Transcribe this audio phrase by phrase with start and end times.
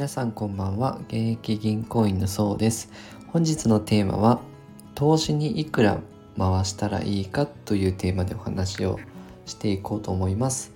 [0.00, 0.96] 皆さんこんばんは。
[1.08, 2.90] 現役銀行員のそうです。
[3.26, 4.40] 本日のテーマは
[4.94, 5.98] 投資にいくら
[6.38, 8.98] 回したらいいかというテーマでお話を
[9.44, 10.72] していこうと思います。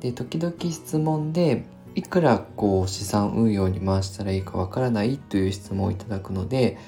[0.00, 6.78] で時々質問でいくらこう資産運用に回したらいいかわからないという質問をいただくので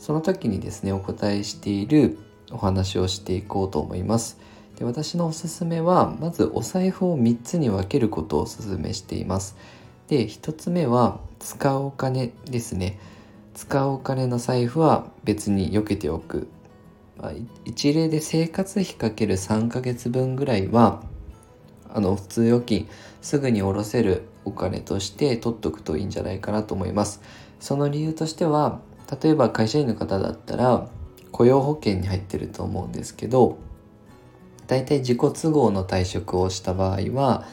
[0.00, 2.18] その時にですねお答えしている
[2.50, 4.40] お話をしていこうと思います。
[4.76, 9.54] で私のおすすめはまずお財布を3つに分けることをおすすめしています。
[10.08, 12.98] で1つ目は使うお金ですね。
[13.54, 16.48] 使うお金の財布は別に避けておく。
[17.64, 21.02] 一例で生活費かける3ヶ月分ぐらいは
[21.92, 22.88] あの普通預金
[23.20, 27.20] すぐに下ろせるお金として取っとくといいんじゃないかなと思います。
[27.60, 28.80] その理由としては
[29.22, 30.88] 例えば会社員の方だったら
[31.30, 33.58] 雇用保険に入ってると思うんですけど
[34.66, 37.44] 大体自己都合の退職をした場合は、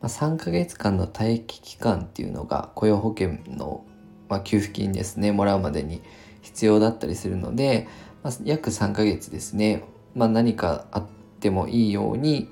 [0.00, 3.84] ま3ヶ月間の待機期間っていうのが雇用保険の、
[4.28, 6.02] ま給付金ですねもらうまでに
[6.42, 7.88] 必要だったりするので、
[8.22, 11.06] ま、約3ヶ月ですね、まあ、何かあっ
[11.40, 12.48] てもいいように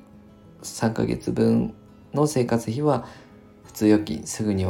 [0.62, 1.74] 3ヶ月分
[2.12, 3.06] の生活費は
[3.64, 4.66] 普通預金すぐに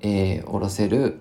[0.00, 1.20] えー、下ろせる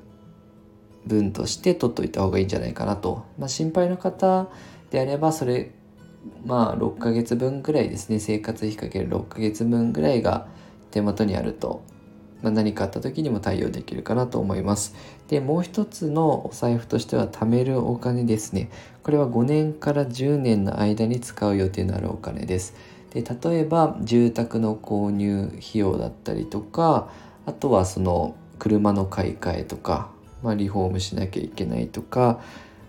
[1.08, 4.50] 分として取っといた方がいいんじゃないかなと、まあ、心配の方
[4.92, 5.72] であればそれ
[6.46, 8.20] まあ6ヶ月分ぐらいですね。
[8.20, 10.48] 生活費かける6ヶ月分ぐらいが
[10.92, 11.84] 手元にあると、
[12.42, 14.96] まあ、何かあった時にも対応できるかなと思います。
[15.28, 18.70] でもう一つのお財布としては貯めるお金ですね。
[19.04, 22.76] これは5年から10年の間に使う予定のあるお金です。
[23.12, 27.10] で例えば住宅の購入費用だったりとか
[27.46, 30.10] あとはその車の買い替えとか、
[30.44, 32.42] まあ、リフォームしなきゃいけないとか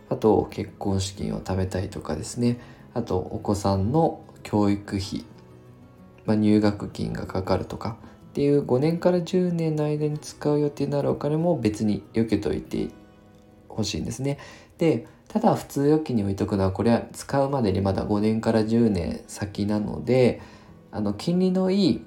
[0.09, 2.59] あと結婚資金を貯めたいとかですね。
[2.95, 5.25] あとお子さんの教育費、
[6.27, 7.97] まあ、入学金がかかるとか
[8.31, 12.89] っていう5年から10年の間に使う予定になるお金も別に避けといて
[13.69, 14.39] ほしいんですね。
[14.79, 20.41] でただ普通預金に置いとくのはこれは使うまでにまだ5年から10年先なので
[20.91, 22.05] あの金利のいい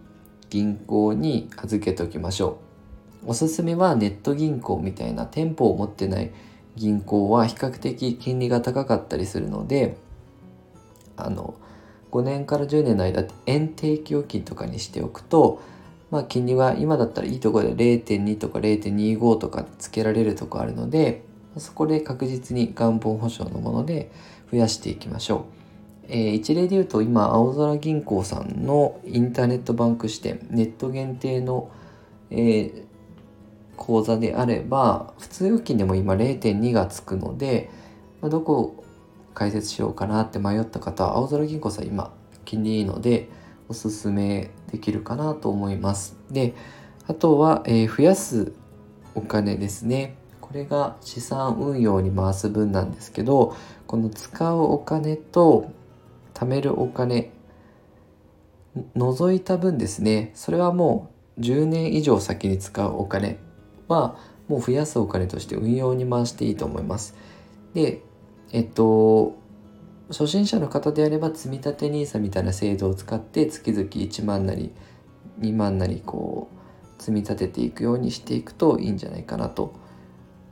[0.49, 2.59] 銀行に預けておきましょ
[3.25, 3.29] う。
[3.31, 6.31] おすすめはネット銀行みたいな店舗を持ってない
[6.75, 9.97] 銀行は比較的金利が高かったりするので
[11.17, 11.53] あの
[12.11, 15.61] 5年から10年の間円定期預金とかにしておくと、
[16.11, 21.23] まあ、金利は今だったらいいところで0.2とか0.25とかつけられるとこあるので
[21.57, 24.11] そこで確実に元本保証のもので
[24.51, 25.61] 増やしていきましょう。
[26.13, 31.71] えー、一例で言うと今青空銀行さんのインターネットバンク支店ネット限定の、
[32.29, 32.83] えー、
[33.77, 37.69] 口座であれば普通預金でも今0.2がつくので、
[38.21, 38.80] まあ、どこ
[39.33, 42.13] 解説しようかなって迷った方は青空銀行さん今
[42.45, 43.29] 金利いいので
[43.69, 46.17] おすすめできるかなと思います。
[46.29, 46.53] で
[47.07, 48.53] あとは、えー、増やす
[49.15, 50.15] お金ですね。
[50.39, 53.55] これが資産運用に回す分なんですけど
[53.87, 55.71] この使うお金と
[56.33, 57.31] 貯めるお金
[58.95, 60.31] 除いた分ですね。
[60.33, 63.39] それはもう10年以上先に使うお金
[63.87, 67.15] はもう増やすお金として運用に回していいと思います。
[67.73, 68.01] で
[68.51, 69.39] えっと
[70.09, 74.71] 初心者の方であれば積立 NISA みたいな制度を使って月々1万なり
[75.39, 79.73] 2万なりこう積み立てていくようにしていくといいんじゃないかなと。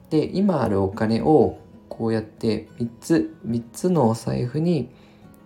[0.10, 4.90] で今あるお金をこうやって3つ3つのお財布に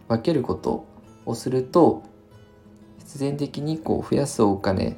[0.08, 0.86] 分けること
[1.26, 2.04] をすると
[3.00, 4.96] 必然的にこう増やすお金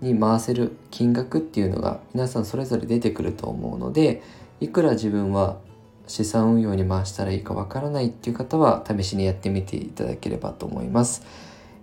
[0.00, 4.22] に回せる金額っていうのが皆さんそれぞれ出てくると思うので
[4.60, 5.58] いくら自分は
[6.06, 11.22] 資産運用に回したらいいかわからないっていう方は試しにやってみていただければと思います。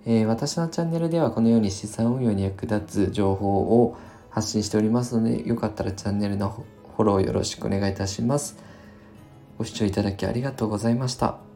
[0.06, 3.98] えー、私のチャンネルではこのように資産運用に役立つ情報を
[4.30, 6.50] 発信しておりますのでよかったらチャンネルの
[6.96, 8.58] フォローよろしくお願いいたします。
[9.58, 11.51] ご視聴いただきありがとうございました。